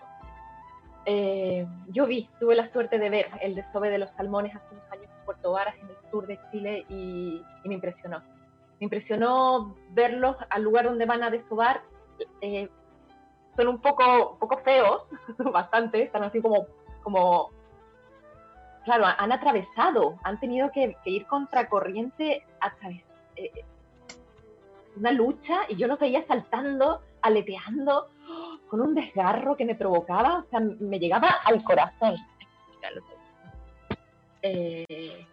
[1.05, 4.91] Eh, yo vi, tuve la suerte de ver el desove de los salmones hace unos
[4.91, 8.19] años en Puerto Varas, en el sur de Chile, y, me impresionó.
[8.79, 11.81] Me impresionó verlos al lugar donde van a desovar,
[12.41, 12.69] eh,
[13.57, 15.03] son un poco, poco feos,
[15.51, 16.67] bastante, están así como,
[17.03, 17.51] como,
[18.83, 23.03] claro, han atravesado, han tenido que, ir contracorriente a través,
[23.35, 23.65] eh,
[24.95, 28.09] una lucha y yo los veía saltando, aleteando,
[28.69, 32.15] con un desgarro que me provocaba, o sea, me llegaba al corazón.
[34.41, 35.25] Eh,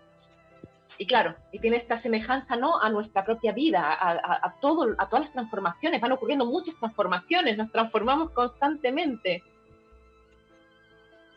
[0.99, 2.79] y claro, y tiene esta semejanza ¿no?
[2.79, 5.99] a nuestra propia vida, a, todo, a todas las transformaciones.
[5.99, 9.43] Van ocurriendo muchas transformaciones, nos transformamos constantemente.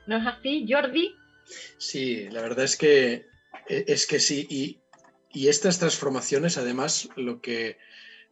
[0.05, 1.15] ¿No es así, Jordi?
[1.77, 3.27] Sí, la verdad es que,
[3.67, 4.47] e, es que sí.
[4.49, 4.79] Y,
[5.47, 7.77] estas transformaciones, además, lo que,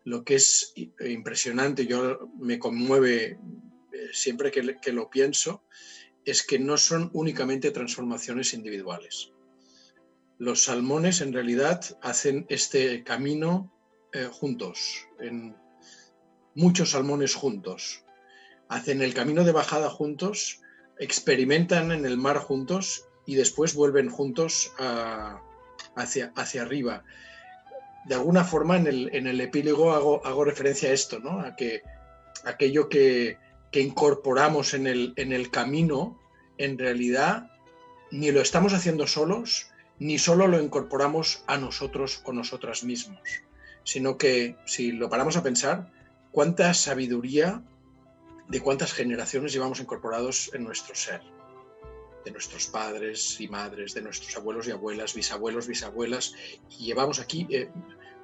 [0.03, 3.39] lo que es impresionante, yo me conmueve
[3.91, 5.63] eh, siempre que, que lo pienso,
[6.25, 9.31] es que no son únicamente transformaciones individuales
[10.41, 13.71] los salmones en realidad hacen este camino
[14.11, 15.07] eh, juntos,
[16.55, 18.03] muchos salmones juntos.
[18.67, 20.59] Hacen el camino de bajada juntos,
[20.99, 24.71] experimentan en el mar juntos y después vuelven juntos
[25.95, 27.03] hacia, hacia arriba.
[28.05, 31.39] De alguna forma en el, epílogo hago, hago, referencia a esto, ¿no?
[31.39, 31.81] a que
[32.45, 33.37] aquello que,
[33.71, 36.19] que incorporamos en el, en el camino,
[36.57, 37.51] en realidad
[38.11, 39.67] ni lo estamos haciendo solos,
[39.99, 43.21] ni solo lo incorporamos a nosotros o nosotras mismos,
[43.83, 45.91] sino que si lo paramos a pensar,
[46.31, 47.61] cuánta sabiduría
[48.51, 51.21] de cuántas generaciones llevamos incorporados en nuestro ser,
[52.25, 56.33] de nuestros padres y madres, de nuestros abuelos y abuelas, bisabuelos, bisabuelas,
[56.69, 57.69] y llevamos aquí eh,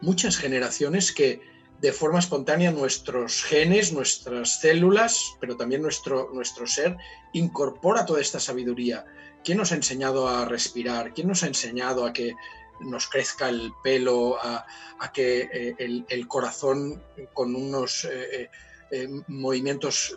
[0.02, 1.40] muchas generaciones que
[1.80, 6.98] de forma espontánea nuestros genes, nuestras células, pero también nuestro, nuestro ser,
[7.32, 9.06] incorpora toda esta sabiduría.
[9.46, 11.14] ¿Quién nos ha enseñado a respirar?
[11.14, 12.34] ¿Quién nos ha enseñado a que
[12.82, 14.66] nos crezca el pelo, a,
[15.14, 17.02] que eh, el, corazón
[17.34, 18.50] con unos eh,
[18.92, 20.16] eh, movimientos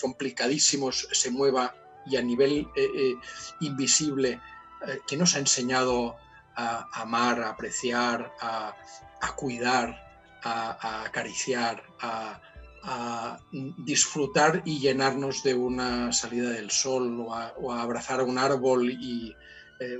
[0.00, 1.74] complicadísimos se mueva
[2.06, 2.68] y a nivel
[3.60, 4.40] invisible?
[5.06, 6.16] ¿Quién nos ha enseñado
[6.54, 8.74] a amar, a apreciar, a,
[9.36, 9.96] cuidar,
[10.42, 12.40] a acariciar, a,
[12.86, 13.40] a
[13.78, 19.34] disfrutar y llenarnos de una salida del sol o a, abrazar a un árbol y
[19.80, 19.98] eh,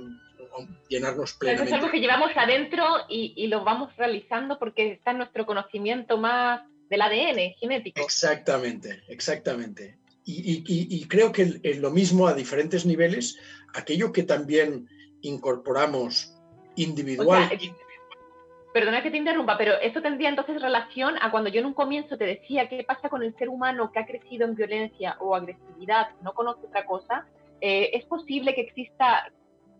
[0.87, 1.69] llenarnos plenamente.
[1.69, 6.61] es algo que llevamos adentro y, lo vamos realizando porque está en nuestro conocimiento más
[6.89, 8.01] del ADN genético.
[8.01, 9.97] Exactamente, exactamente.
[10.29, 13.39] Y, creo que es lo mismo a diferentes niveles,
[13.73, 14.89] aquello que también
[15.21, 16.33] incorporamos
[16.75, 17.49] individual
[18.77, 22.15] perdona que te interrumpa, pero eso tendría entonces relación a cuando yo en un comienzo
[22.15, 26.09] te decía qué pasa con el ser humano que ha crecido en violencia o agresividad,
[26.21, 27.25] no conoce otra cosa.
[27.59, 29.31] Eh, es posible que exista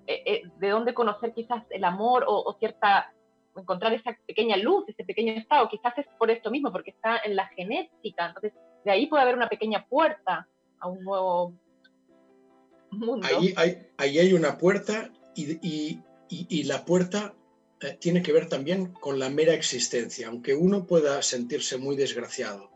[0.07, 3.13] eh, eh, de dónde conocer quizás el amor o, cierta
[3.61, 7.35] encontrar esa pequeña luz, ese pequeño estado, quizás es por esto mismo, porque está en
[7.35, 8.27] la genética.
[8.27, 8.53] Entonces,
[8.85, 10.47] de ahí puede haber una pequeña puerta
[10.79, 11.53] a un nuevo
[12.91, 13.27] mundo.
[13.27, 15.99] Ahí hay, ahí hay una puerta y,
[16.29, 17.33] y la puerta
[17.79, 22.71] eh, tiene que ver también con la mera existencia, aunque uno pueda sentirse muy desgraciado,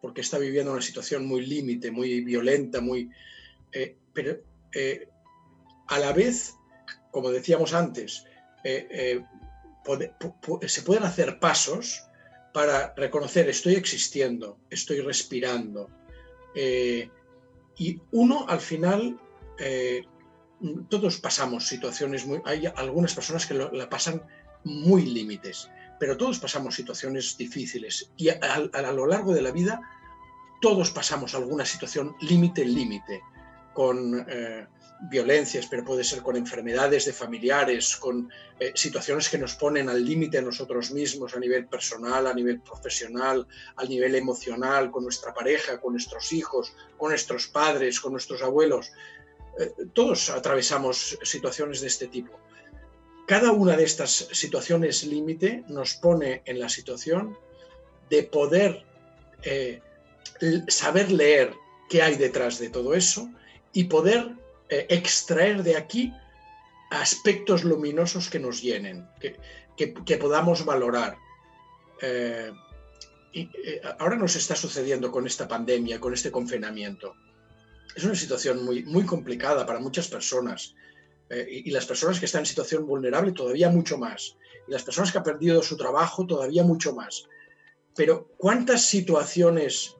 [0.00, 3.10] porque está viviendo una situación muy límite, muy violenta, muy...
[3.72, 4.38] Eh, pero
[4.74, 5.08] eh,
[5.88, 6.56] a la vez,
[7.10, 8.24] como decíamos antes,
[10.66, 12.04] se pueden hacer pasos
[12.52, 15.90] para reconocer estoy existiendo, estoy respirando.
[16.54, 19.18] y uno al final
[20.88, 22.40] todos pasamos situaciones muy...
[22.44, 24.22] Hay algunas personas que la pasan
[24.64, 29.80] muy límites, pero todos pasamos situaciones difíciles y a, lo largo de la vida
[30.60, 33.22] todos pasamos alguna situación límite, límite,
[33.78, 34.66] con eh,
[35.08, 40.04] violencias, pero puede ser con enfermedades de familiares, con eh, situaciones que nos ponen al
[40.04, 45.32] límite a nosotros mismos a nivel personal, a nivel profesional, a nivel emocional, con nuestra
[45.32, 48.90] pareja, con nuestros hijos, con nuestros padres, con nuestros abuelos.
[49.60, 52.36] Eh, todos atravesamos situaciones de este tipo.
[53.28, 57.38] Cada una de estas situaciones límite nos pone en la situación
[58.10, 58.84] de poder
[59.44, 59.80] eh,
[60.66, 61.54] saber leer
[61.88, 63.30] qué hay detrás de todo eso
[63.78, 64.34] y poder
[64.70, 66.12] eh, extraer de aquí
[66.90, 71.16] aspectos luminosos que nos llenen, que, podamos valorar.
[72.02, 72.50] Eh,
[73.32, 77.14] y, eh, ahora nos está sucediendo con esta pandemia, con este confinamiento.
[77.94, 80.74] Es una situación muy, muy complicada para muchas personas.
[81.30, 84.34] y, las personas que están en situación vulnerable todavía mucho más.
[84.66, 87.28] Y las personas que han perdido su trabajo todavía mucho más.
[87.94, 89.94] Pero ¿cuántas situaciones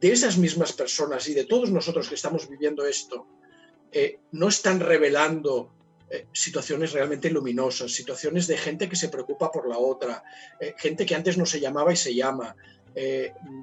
[0.00, 3.26] de esas mismas personas y de todos nosotros que estamos viviendo esto
[3.92, 5.72] eh, no están revelando
[6.08, 10.22] eh, situaciones realmente luminosas, situaciones de gente que se preocupa por la otra,
[10.60, 12.56] eh, gente que antes no se llamaba y se llama,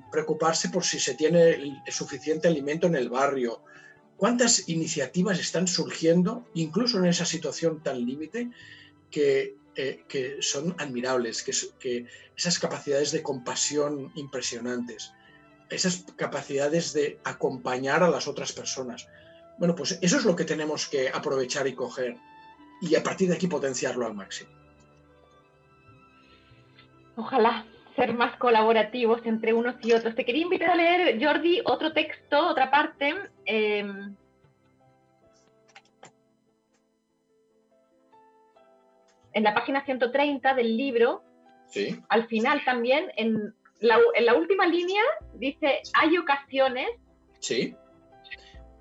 [0.10, 3.62] preocuparse por si se tiene suficiente alimento en el barrio.
[4.16, 8.50] ¿Cuántas iniciativas están surgiendo, incluso en esa situación tan límite,
[9.12, 9.58] que,
[10.40, 12.06] son admirables, que, que
[12.38, 15.12] esas capacidades de compasión impresionantes,
[15.70, 19.08] esas capacidades de acompañar a las otras personas?
[19.58, 22.18] Bueno, pues eso es lo que tenemos que aprovechar y coger
[22.82, 24.52] y a partir de aquí potenciarlo al máximo.
[27.16, 27.66] Ojalá
[27.96, 30.16] ser más colaborativos entre unos y otros.
[30.16, 33.16] Te quería invitar a leer, Jordi, otro texto, otra parte.
[33.46, 34.16] Em,
[39.34, 41.24] en la página 130 del libro,
[41.70, 42.00] sí.
[42.08, 45.02] al final también, en la, en la última línea,
[45.36, 46.88] dice, hay ocasiones
[47.40, 47.76] Sí.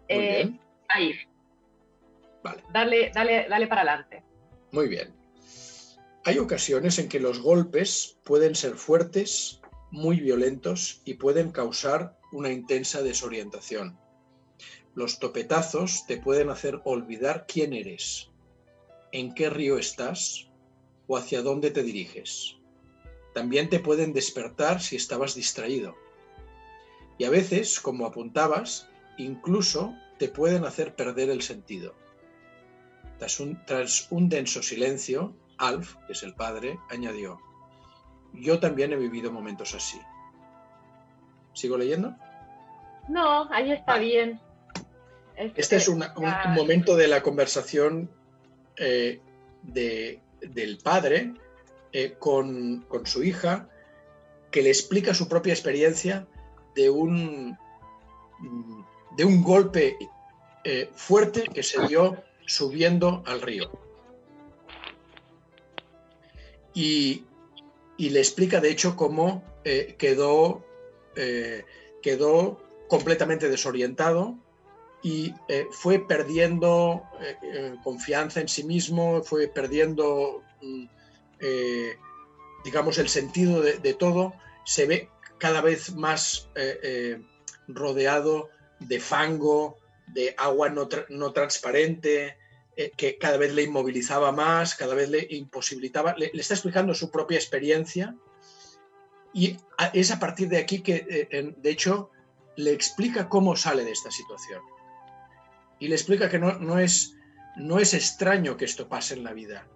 [0.08, 1.14] Muy eh, bien ahí.
[2.42, 2.62] Vale.
[2.72, 4.24] Dale, dale, dale para adelante.
[4.72, 5.14] Muy bien.
[6.24, 12.50] Hay ocasiones en que los golpes pueden ser fuertes, muy violentos y pueden causar una
[12.50, 13.98] intensa desorientación.
[14.94, 18.30] Los topetazos te pueden hacer olvidar quién eres,
[19.12, 20.48] en qué río estás
[21.06, 22.56] o hacia dónde te diriges.
[23.36, 25.94] También te pueden despertar si estabas distraído.
[27.18, 31.94] Y a veces, como apuntabas, incluso te pueden hacer perder el sentido.
[33.18, 33.38] Tras
[34.10, 37.38] un, denso silencio, Alf, que es el padre, añadió,
[38.32, 40.00] yo también he vivido momentos así.
[41.52, 42.16] ¿Sigo leyendo?
[43.06, 44.40] No, ahí está bien.
[45.34, 46.02] Este es un,
[46.54, 48.10] momento de la conversación
[48.78, 49.20] eh,
[49.62, 51.34] del padre
[51.92, 53.68] eh, con, su hija,
[54.50, 56.26] que le explica su propia experiencia
[56.74, 57.56] de un,
[59.16, 59.96] de un golpe
[60.64, 63.70] eh, fuerte que se dio subiendo al río.
[66.74, 67.24] Y,
[67.98, 70.62] le explica, de hecho, cómo eh, quedó,
[72.02, 74.36] quedó completamente desorientado
[75.02, 75.32] y
[75.70, 77.02] fue perdiendo
[77.82, 80.84] confianza en sí mismo, fue perdiendo, mm,
[82.64, 84.34] digamos, el sentido de, todo.
[84.64, 86.48] Se ve cada vez más
[87.68, 88.48] rodeado
[88.80, 92.36] de fango, de agua no, transparente,
[92.76, 96.14] eh, que cada vez le inmovilizaba más, cada vez le imposibilitaba.
[96.16, 98.14] Le, está explicando su propia experiencia
[99.32, 99.56] y
[99.92, 102.10] es a partir de aquí que, eh, de hecho,
[102.56, 104.62] le explica cómo sale de esta situación.
[105.78, 107.16] Y le explica que no, es,
[107.56, 109.66] no es extraño que esto pase en la vida.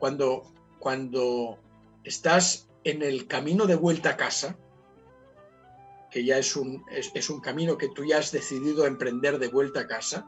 [0.00, 1.58] Cuando, cuando
[2.04, 4.56] estás en el camino de vuelta a casa,
[6.10, 9.80] que ya es un, es, un camino que tú ya has decidido emprender de vuelta
[9.80, 10.26] a casa.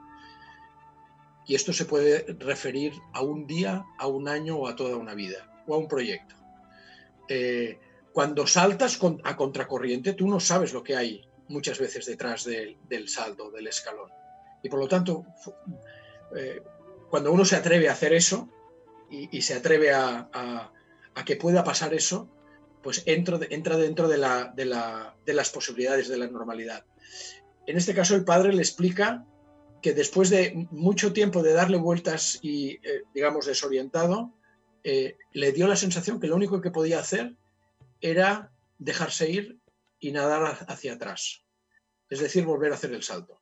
[1.47, 5.15] Y esto se puede referir a un día, a un año o a toda una
[5.15, 6.35] vida, o a un proyecto.
[7.29, 7.79] Eh,
[8.13, 13.51] cuando saltas a contracorriente, tú no sabes lo que hay muchas veces detrás del salto,
[13.51, 14.11] del escalón.
[14.63, 15.25] Y por lo tanto,
[16.37, 16.63] eh,
[17.09, 18.49] cuando uno se atreve a hacer eso
[19.11, 20.73] y, se atreve a,
[21.25, 22.31] que pueda pasar eso,
[22.83, 26.85] pues entra dentro de, las posibilidades de la normalidad.
[27.67, 29.27] En este caso, el padre le explica
[29.83, 34.33] que después de mucho tiempo de darle vueltas y, eh, digamos, desorientado,
[34.83, 37.35] eh, le dio la sensación que lo único que podía hacer
[38.01, 39.59] era dejarse ir
[40.01, 41.45] y nadar hacia atrás.
[42.09, 43.41] Es decir, volver a hacer el salto.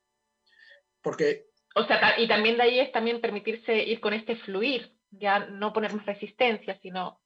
[1.01, 1.47] Porque...
[1.75, 5.73] O sea, y también de ahí es también permitirse ir con este fluir, ya no
[5.73, 7.21] poner más resistencia, sino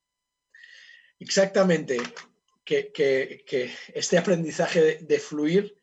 [1.19, 1.97] exactamente
[2.63, 5.75] que, este aprendizaje de, fluir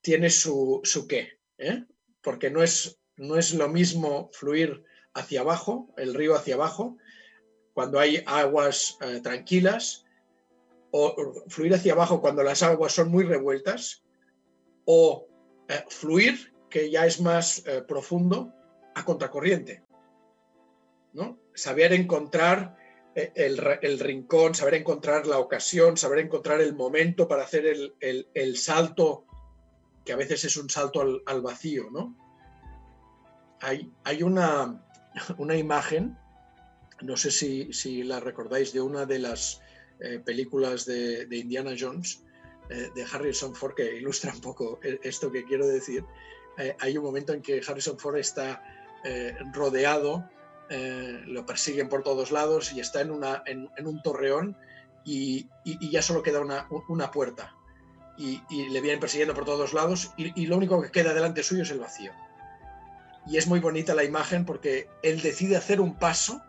[0.00, 1.84] tiene su, qué, ¿eh?
[2.22, 6.96] porque no es, no es lo mismo fluir hacia abajo, el río hacia abajo,
[7.72, 10.04] cuando hay aguas eh, tranquilas,
[10.90, 14.02] o fluir hacia abajo cuando las aguas son muy revueltas,
[14.84, 15.28] o
[15.68, 18.52] eh, fluir, que ya es más profundo,
[18.94, 19.87] a contracorriente.
[21.12, 21.38] ¿No?
[21.54, 22.78] Saber encontrar
[23.34, 27.64] el, rincón, saber encontrar la ocasión, saber encontrar el momento para hacer
[28.00, 29.24] el, salto,
[30.04, 32.16] que a veces es un salto al, vacío, ¿no?
[33.60, 33.90] Hay,
[34.22, 36.16] una, imagen,
[37.02, 39.60] no sé si, la recordáis, de una de las
[40.00, 42.22] eh, películas de, Indiana Jones,
[42.70, 46.04] eh, de Harrison Ford, que ilustra un poco esto que quiero decir.
[46.58, 48.62] Eh, hay un momento en que Harrison Ford está
[49.54, 50.28] rodeado
[50.70, 54.56] eh, lo persiguen por todos lados y está en, una, en, un torreón
[55.04, 57.54] y, ya solo queda una, una puerta.
[58.18, 61.70] Y, le vienen persiguiendo por todos lados y, lo único que queda delante suyo es
[61.70, 62.12] el vacío.
[63.26, 66.42] Y es muy bonita la imagen porque él decide hacer un paso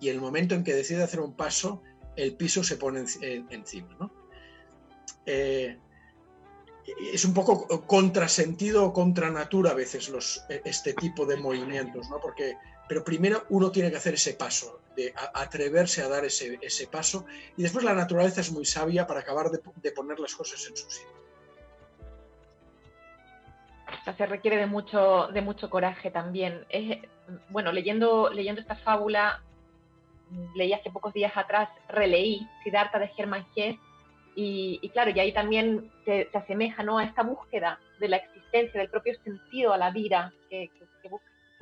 [0.00, 1.82] y el momento en que decide hacer un paso,
[2.16, 3.04] el piso se pone
[3.50, 3.96] encima.
[3.98, 4.10] ¿no?
[5.26, 5.78] Eh,
[7.12, 12.20] es un poco contrasentido o contra natura a veces los, este tipo de movimientos, ¿no?
[12.20, 12.56] porque
[12.92, 17.24] pero primero uno tiene que hacer ese paso, de atreverse a dar ese, paso,
[17.56, 20.90] y después la naturaleza es muy sabia para acabar de, poner las cosas en su
[20.90, 21.08] sitio.
[24.14, 26.66] se requiere de mucho, de mucho coraje también.
[27.48, 29.42] bueno, leyendo, leyendo esta fábula,
[30.54, 33.78] leí hace pocos días atrás, releí Siddhartha de Germán Hesse,
[34.34, 36.98] y, claro, y ahí también se, asemeja ¿no?
[36.98, 40.70] a esta búsqueda de la existencia, del propio sentido a la vida que,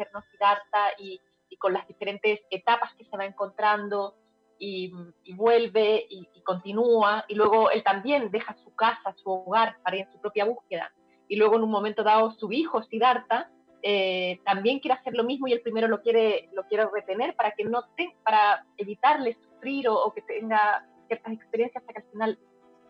[0.01, 4.15] hacernos Siddhartha y, y, con las diferentes etapas que se va encontrando
[4.59, 4.93] y,
[5.35, 10.13] vuelve y, continúa y luego él también deja su casa, su hogar para ir en
[10.13, 10.93] su propia búsqueda
[11.29, 13.51] y luego en un momento dado su hijo Siddhartha
[13.83, 17.53] eh, también quiere hacer lo mismo y el primero lo quiere, lo quiere retener para
[17.53, 22.39] que no te, para evitarle sufrir o, que tenga ciertas experiencias hasta que al final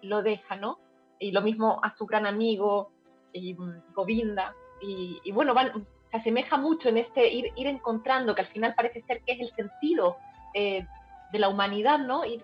[0.03, 0.81] lo deja, ¿no?
[1.19, 2.91] Y lo mismo a su gran amigo
[3.33, 3.57] y,
[3.95, 4.55] Govinda.
[4.81, 8.75] Y, y, bueno, van, se asemeja mucho en este ir, ir encontrando, que al final
[8.75, 10.17] parece ser que es el sentido
[10.55, 10.85] eh,
[11.33, 12.25] de la humanidad, ¿no?
[12.25, 12.43] Y,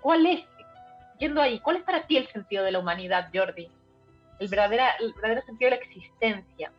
[0.00, 0.44] ¿Cuál es,
[1.18, 3.68] yendo ahí, cuál es para ti el sentido de la humanidad, Jordi?
[4.38, 6.72] El, verdadera, el verdadero sentido de la existencia.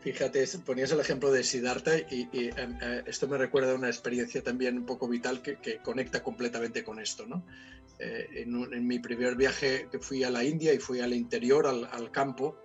[0.00, 4.42] Fíjate, ponías el ejemplo de Siddhartha y, em, eh, esto me recuerda a una experiencia
[4.42, 7.26] también un poco vital que, conecta completamente con esto.
[7.26, 7.42] ¿no?
[7.98, 11.84] Eh, en, mi primer viaje que fui a la India y fui al interior, al,
[11.92, 12.56] al campo,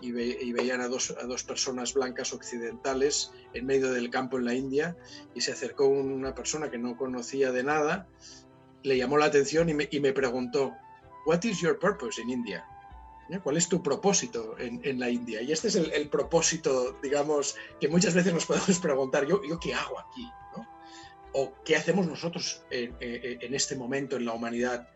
[0.00, 1.12] y, veían a dos,
[1.46, 4.96] personas blancas occidentales en medio del campo en la India
[5.34, 8.08] y se acercó una persona que no conocía de nada,
[8.82, 10.74] le llamó la atención y me, preguntó,
[11.26, 12.64] What is your purpose in India?
[13.42, 15.42] ¿Cuál es tu propósito en, la India?
[15.42, 19.98] Y este es el, propósito, digamos, que muchas veces nos podemos preguntar, ¿yo, qué hago
[19.98, 20.26] aquí?
[21.34, 22.94] ¿O qué hacemos nosotros en,
[23.54, 24.88] este momento en la humanidad?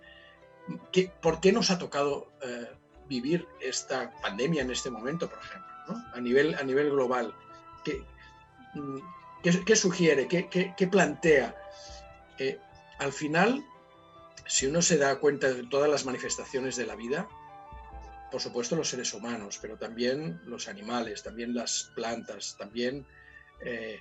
[0.93, 2.69] ¿Qué, ¿Por qué nos ha tocado eh,
[3.13, 7.35] vivir esta pandemia en este momento, por ejemplo, a, nivel, a nivel global.
[7.85, 8.03] ¿Qué,
[8.75, 8.99] mm,
[9.67, 10.27] qué, sugiere?
[10.29, 11.55] ¿Qué, qué plantea?
[12.39, 12.59] Eh,
[12.99, 13.65] al final,
[14.47, 17.29] si uno se da cuenta de todas las manifestaciones de la vida,
[18.31, 23.07] por supuesto los seres humanos, pero también los animales, también las plantas, también
[23.65, 24.01] eh,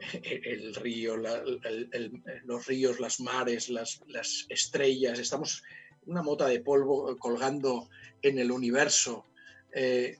[0.22, 5.64] el río, los ríos, las mares, las, las, estrellas, estamos
[6.06, 7.88] una mota de polvo colgando
[8.22, 9.24] en el universo.
[9.72, 10.18] Eh,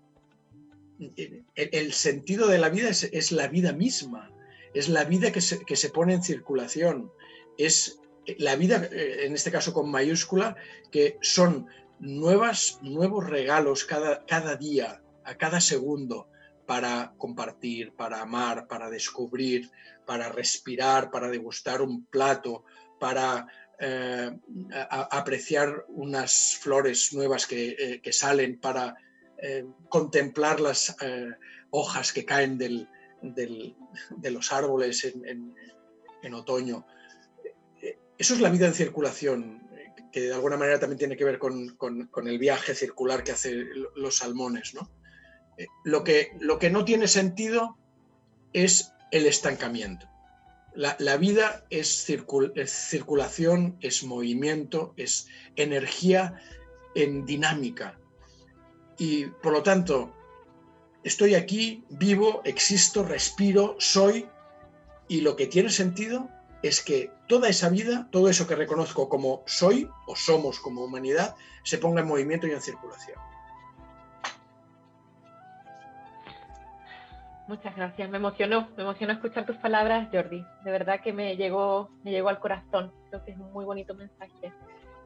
[1.54, 4.30] el, sentido de la vida es, la vida misma,
[4.74, 7.10] es la vida que se, pone en circulación,
[7.58, 8.00] es
[8.38, 10.56] la vida, eh, en este caso con mayúscula,
[10.90, 11.66] que son
[11.98, 16.28] nuevas, nuevos regalos cada, cada día, a cada segundo,
[16.66, 19.70] para compartir, para amar, para descubrir,
[20.06, 22.64] para respirar, para degustar un plato,
[23.00, 23.48] para
[23.84, 24.30] eh,
[25.10, 28.94] apreciar unas flores nuevas que, eh, salen, para
[29.38, 30.94] eh, contemplar las
[31.70, 36.86] hojas que caen de los árboles en, otoño.
[38.16, 39.68] Eso es la vida en circulación,
[40.12, 44.18] que de alguna manera también tiene que ver con, el viaje circular que hacen los
[44.18, 44.74] salmones.
[45.82, 47.76] Lo que no tiene sentido
[48.52, 50.11] es el estancamiento.
[50.74, 52.06] La, vida es,
[52.66, 56.40] circulación, es movimiento, es energía
[56.94, 57.98] en dinámica.
[58.98, 60.14] Y por lo tanto,
[61.04, 64.28] estoy aquí, vivo, existo, respiro, soy,
[65.08, 66.30] y lo que tiene sentido
[66.62, 71.34] es que toda esa vida, todo eso que reconozco como soy o somos como humanidad,
[71.64, 73.18] se ponga en movimiento y en circulación.
[77.52, 80.42] Muchas gracias, me emocionó, me emocionó escuchar tus palabras, Jordi.
[80.64, 82.90] De verdad que me llegó, me llegó al corazón.
[83.10, 84.50] Creo que es un muy bonito mensaje.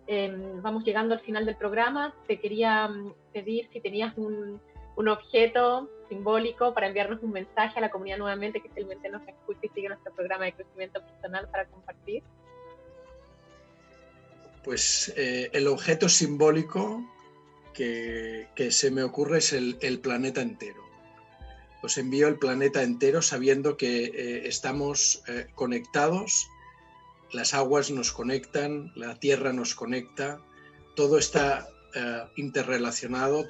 [0.06, 2.14] Em, vamos llegando al final del programa.
[2.28, 4.60] Te quería mm, pedir si tenías un,
[4.94, 9.62] un objeto simbólico para enviarnos un mensaje a la comunidad nuevamente que simplemente nos escuche
[9.66, 12.22] y sigue nuestro programa de crecimiento personal para compartir.
[14.62, 17.02] Pues eh, el objeto simbólico
[17.74, 20.85] que, que, se me ocurre es el, el, planeta entero.
[21.86, 26.50] Os envío el planeta entero sabiendo que eh, estamos eh, conectados,
[27.30, 30.40] las aguas nos conectan, la tierra nos conecta,
[30.96, 33.46] todo está eh, interrelacionado,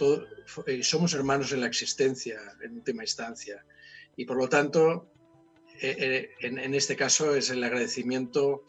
[0.82, 3.64] somos hermanos en la existencia, en última instancia.
[4.16, 5.08] Y por lo tanto,
[5.80, 8.64] en, en, este caso es el agradecimiento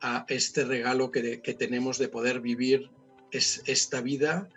[0.00, 2.90] a este regalo que, que tenemos de poder vivir
[3.32, 4.48] es, esta vida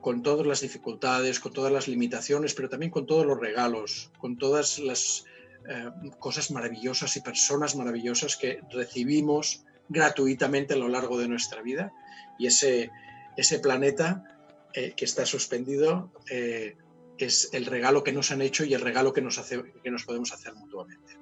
[0.00, 4.38] con todas las dificultades, con todas las limitaciones, pero también con todos los regalos, con
[4.38, 5.24] todas las
[6.18, 11.92] cosas maravillosas y personas maravillosas que recibimos gratuitamente a lo largo de nuestra vida.
[12.38, 12.90] Y ese,
[13.36, 14.24] ese planeta
[14.72, 16.76] eh, que está suspendido eh,
[17.18, 20.04] es el regalo que nos han hecho y el regalo que nos, hace, que nos
[20.04, 21.18] podemos hacer mutuamente.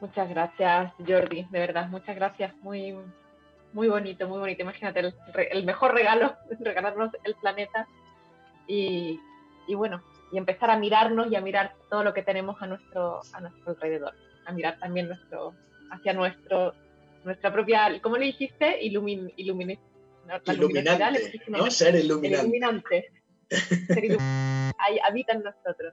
[0.00, 2.54] Muchas gracias, Jordi, de verdad, muchas gracias.
[2.60, 2.94] Muy,
[3.72, 4.62] muy bonito, muy bonito.
[4.62, 5.14] Imagínate, el,
[5.50, 7.86] el mejor regalo, regalarnos el planeta
[8.66, 9.20] y,
[9.66, 10.02] y, bueno,
[10.32, 13.72] y empezar a mirarnos y a mirar todo lo que tenemos a nuestro, a nuestro
[13.72, 14.14] alrededor,
[14.46, 15.54] a mirar también nuestro,
[15.90, 16.74] hacia nuestro
[17.26, 18.82] nuestra propia, ¿cómo le dijiste?
[18.82, 19.78] Ilumin, ilumin,
[20.26, 21.70] no, iluminante, ¿no?
[21.70, 22.38] Ser iluminante.
[22.44, 23.12] iluminante.
[23.50, 24.74] Ser iluminante.
[24.78, 25.92] Ahí habita en nosotros.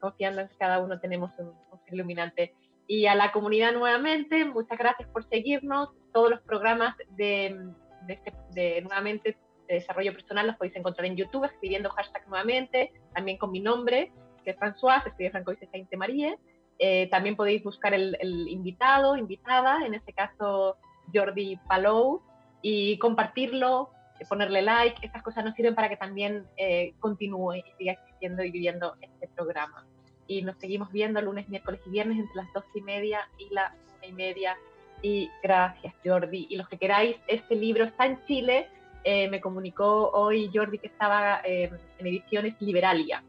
[0.00, 2.54] Confiando en que cada uno tenemos un, un iluminante.
[2.88, 5.90] Y a la comunidad nuevamente, muchas gracias por seguirnos.
[6.12, 7.70] Todos los programas de,
[8.06, 9.36] de, este, de nuevamente
[9.68, 14.10] de desarrollo personal los podéis encontrar en YouTube escribiendo hashtag nuevamente, también con mi nombre,
[14.42, 16.38] que es François, escribe Franco y Sainte Marie.
[16.78, 20.76] Eh, también podéis buscar el, el, invitado, invitada, en este caso
[21.12, 22.22] Jordi Palou,
[22.62, 23.90] y compartirlo,
[24.28, 25.04] ponerle like.
[25.04, 29.28] Estas cosas nos sirven para que también eh, continúe y siga existiendo y viviendo este
[29.28, 29.86] programa.
[30.28, 33.74] Y nos seguimos viendo lunes, miércoles y viernes entre las dos y media y la
[33.96, 34.56] una y media.
[35.02, 36.46] Y gracias, Jordi.
[36.50, 38.68] Y los que queráis, este libro está en Chile.
[39.04, 43.24] Eh, me comunicó hoy Jordi que estaba eh, en ediciones Liberalia.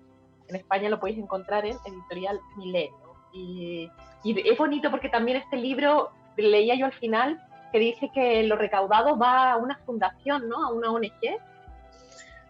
[0.47, 3.15] En España lo podéis encontrar en Editorial Milenio.
[3.33, 3.89] Y,
[4.23, 7.39] y, es bonito porque también este libro, leía yo al final,
[7.71, 10.65] que dice que lo recaudado va a una fundación, ¿no?
[10.65, 11.39] A una ONG.